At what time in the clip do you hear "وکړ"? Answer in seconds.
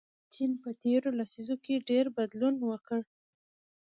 2.69-3.01